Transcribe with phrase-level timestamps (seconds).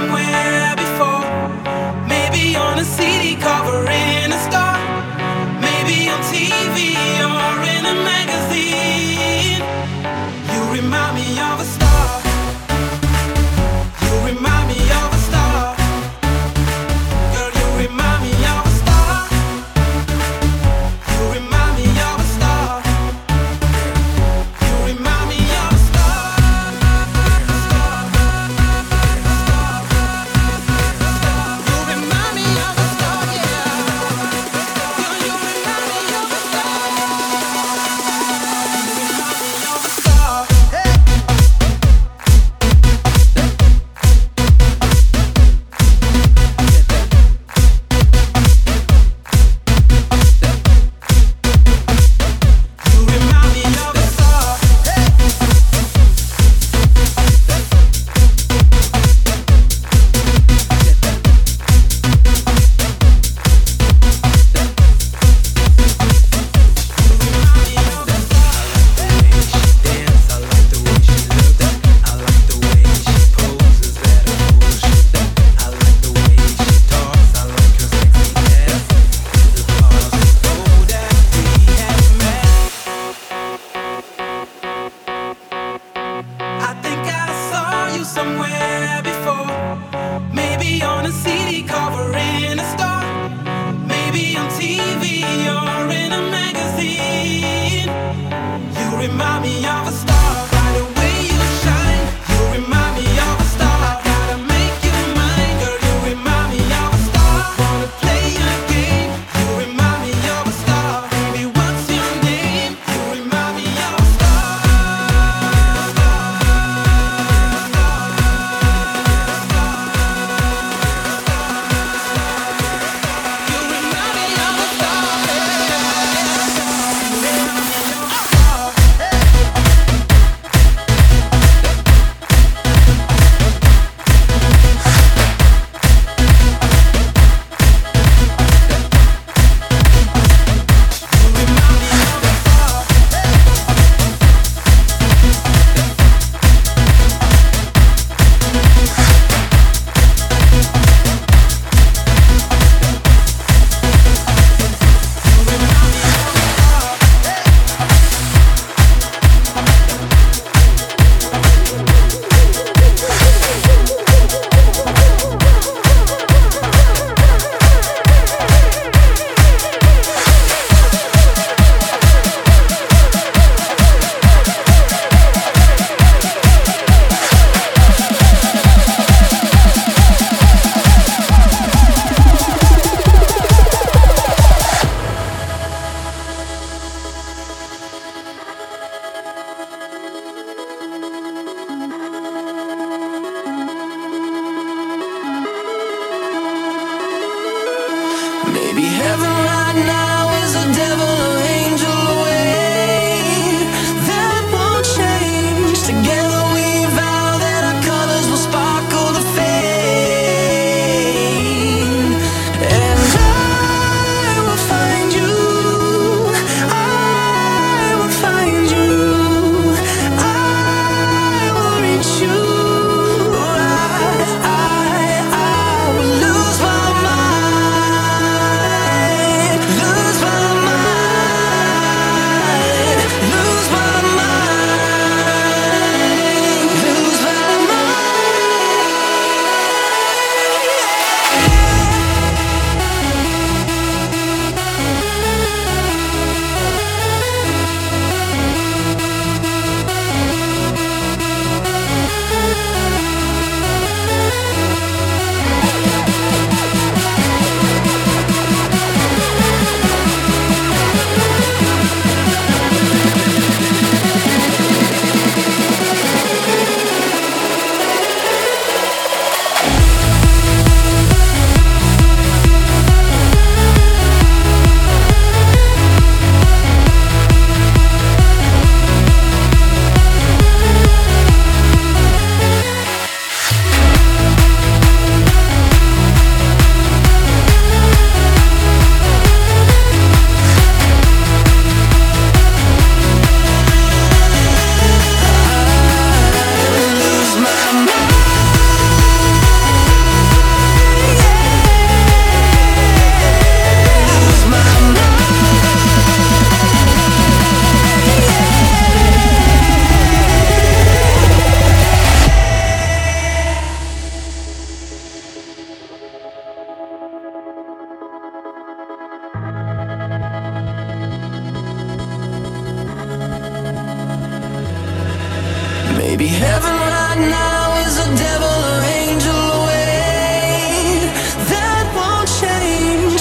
[0.00, 0.29] Girl,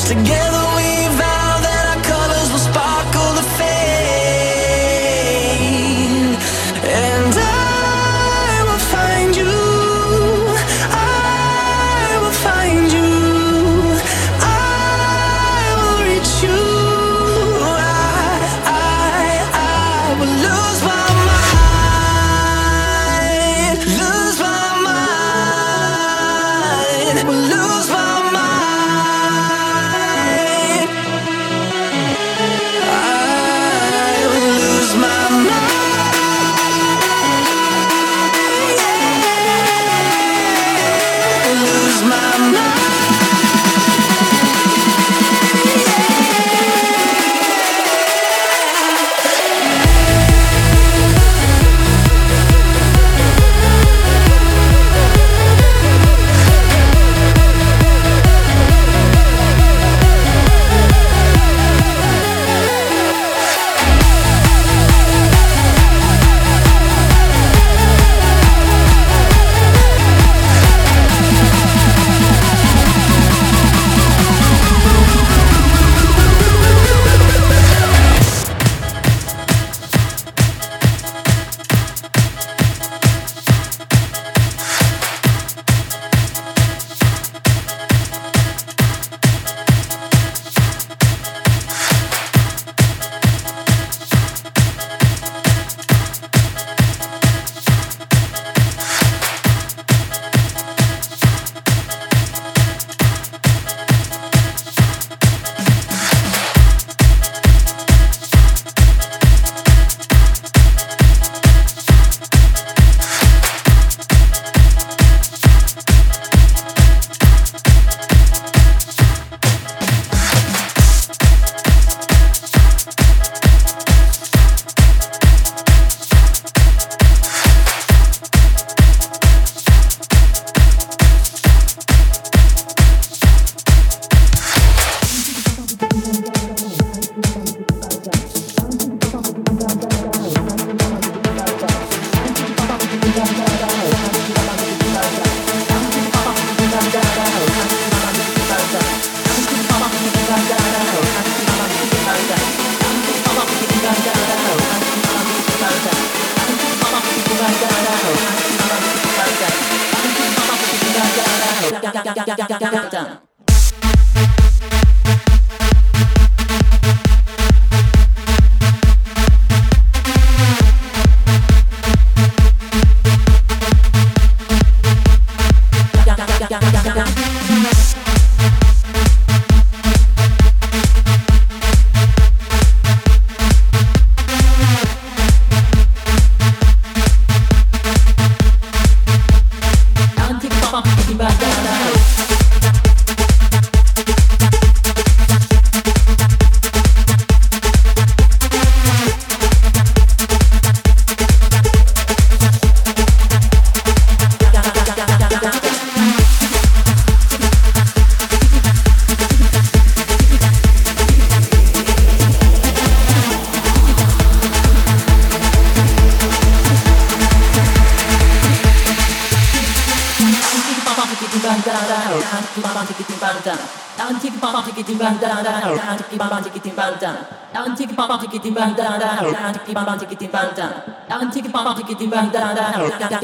[0.09, 0.58] together.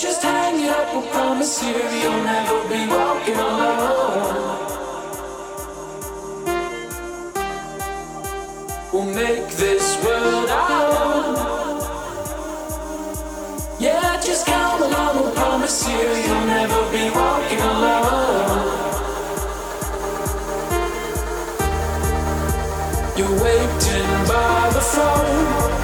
[0.00, 4.58] just hang it up, I promise you, you'll never be walking alone.
[8.92, 11.34] We'll make this world our own.
[13.80, 18.38] Yeah, just come along, I promise you, you'll never be walking alone.
[23.16, 25.78] You're waiting by the phone.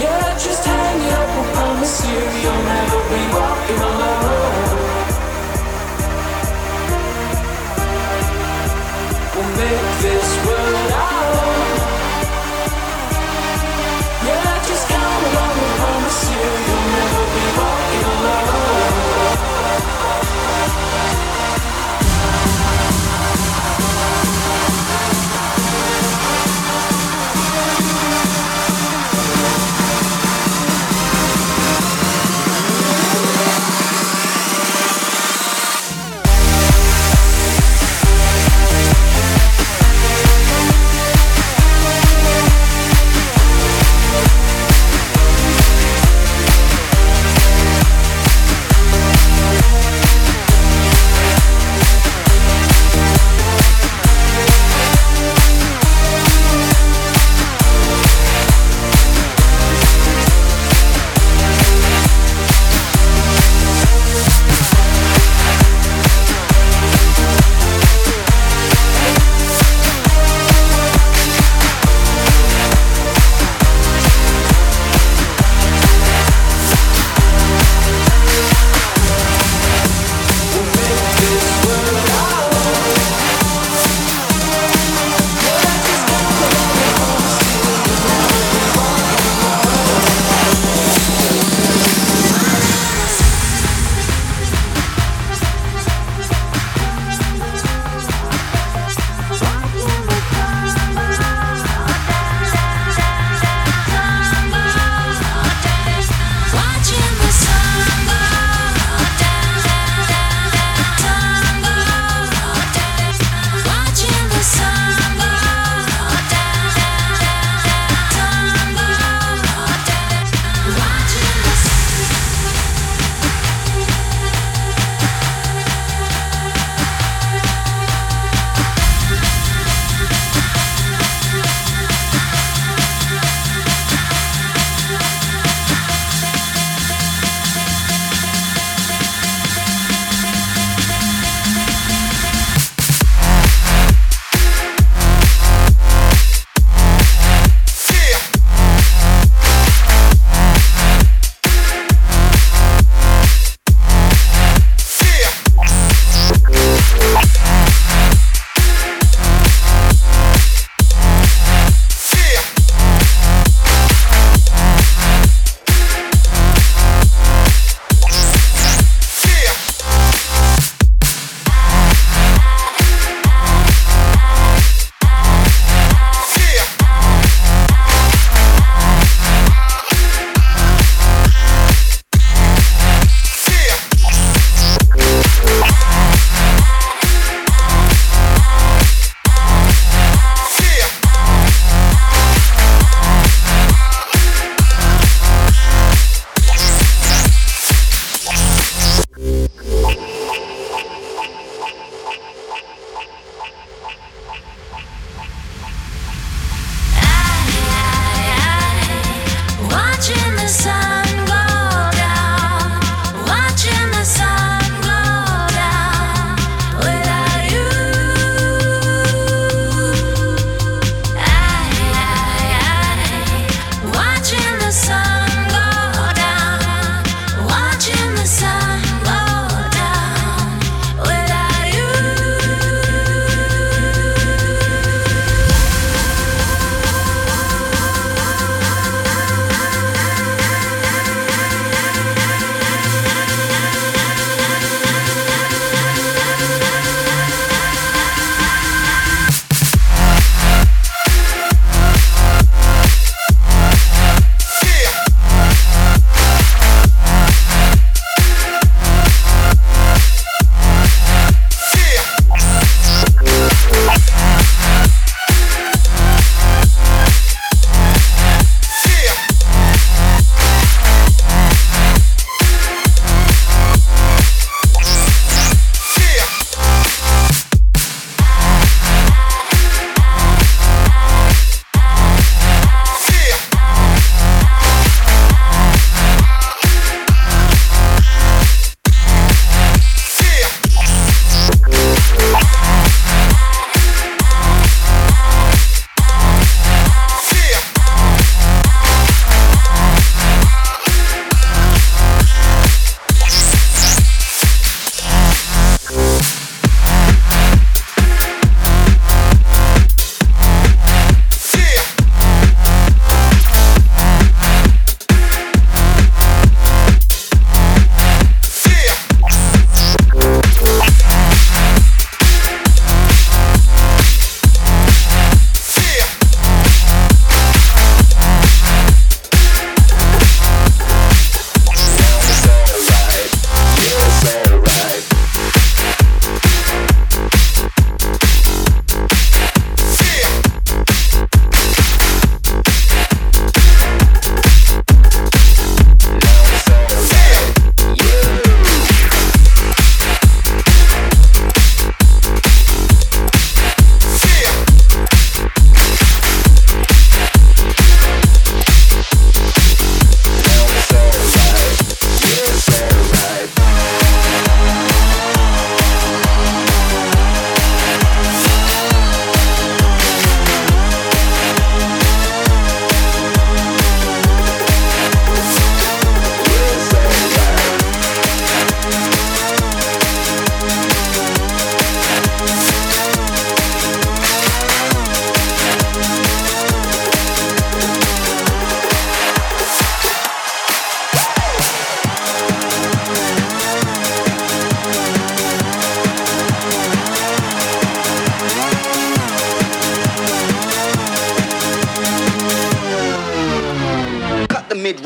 [0.00, 0.81] Yeah, just hang
[10.02, 10.31] this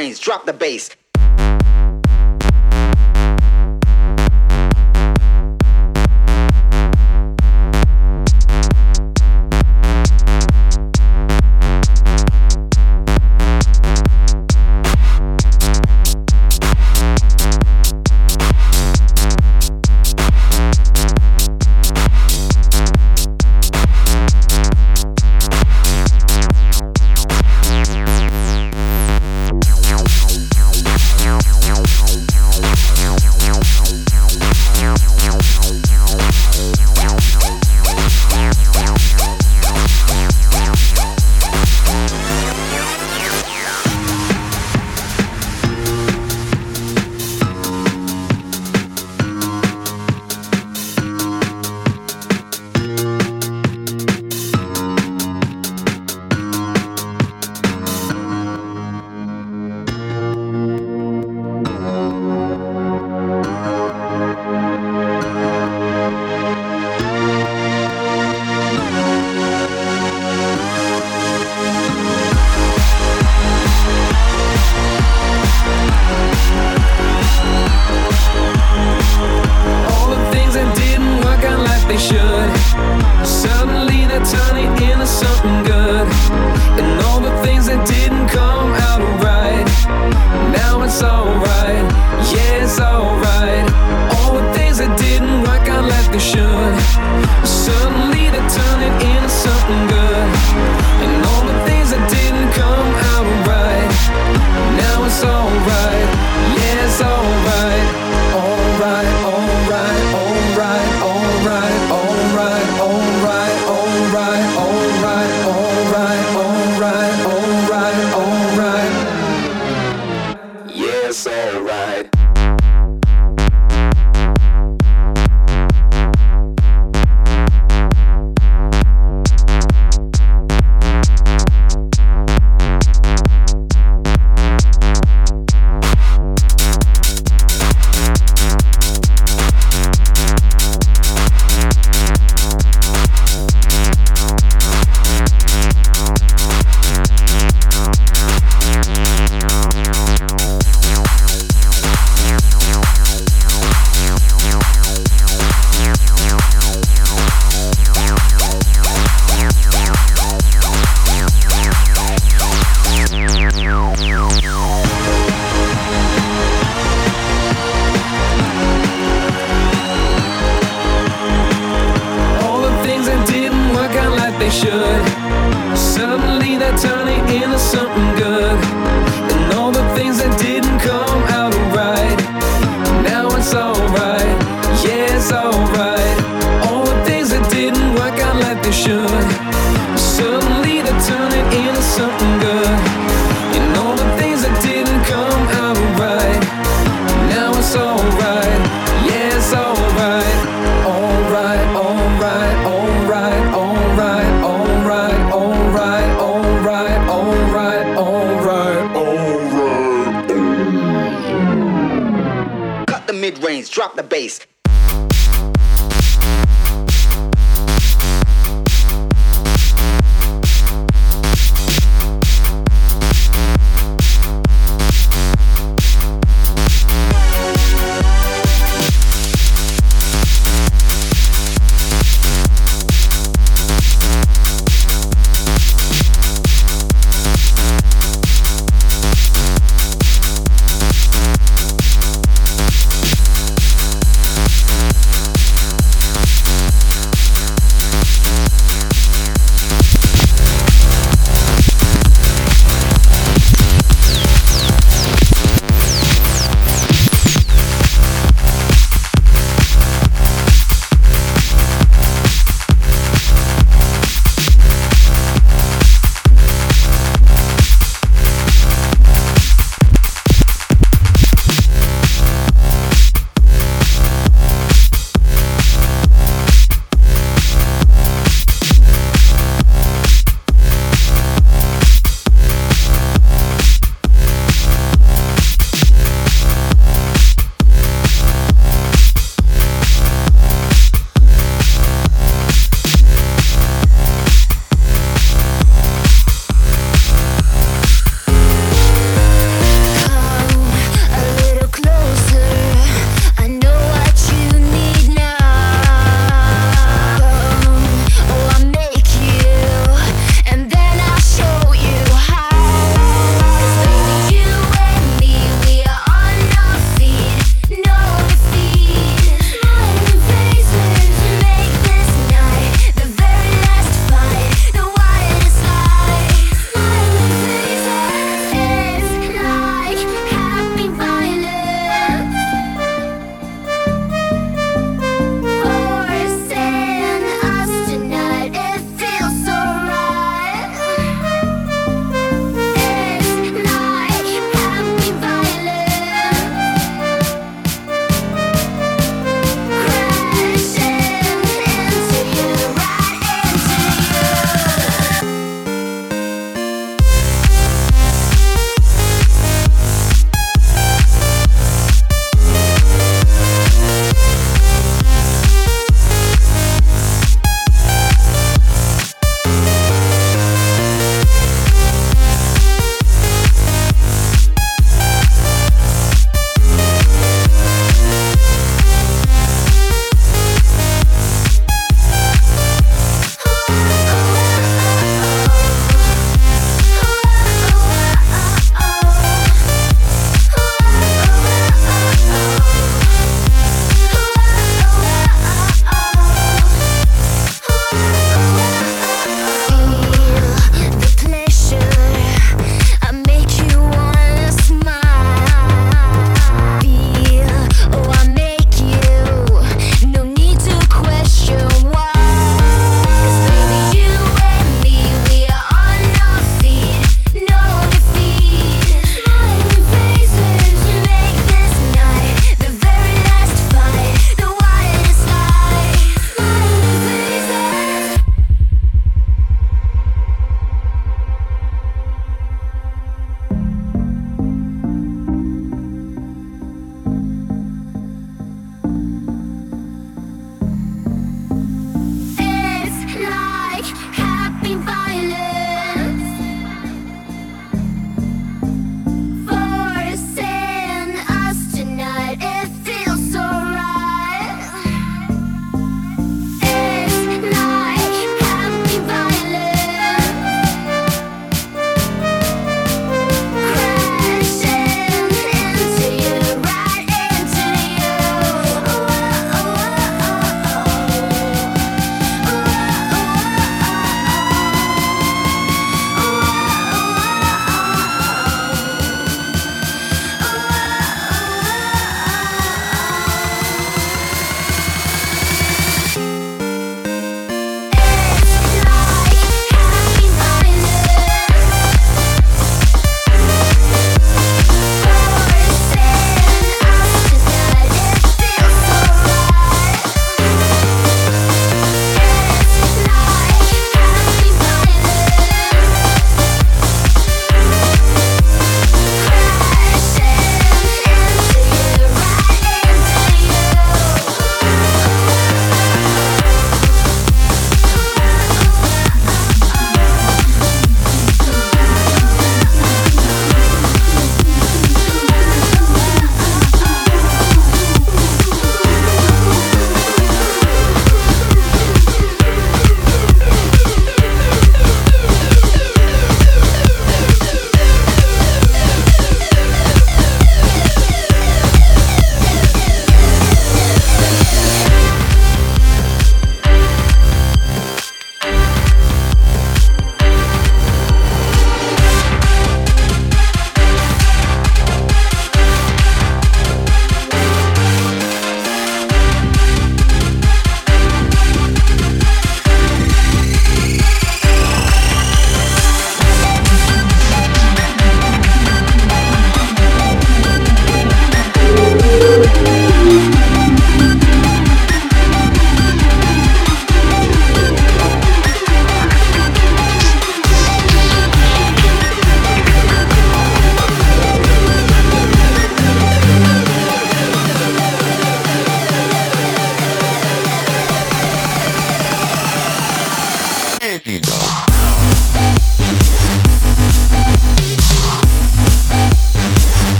[0.00, 0.90] mid-range, drop the bass.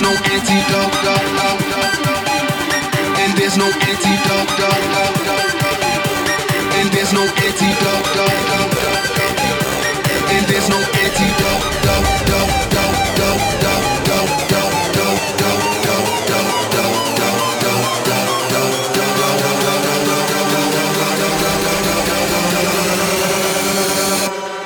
[0.00, 0.94] there's no antidote.
[3.18, 4.60] And there's no antidote.
[6.78, 8.16] And there's no antidote.
[10.30, 11.70] And there's no antidote.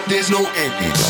[0.07, 1.04] There's no antidote.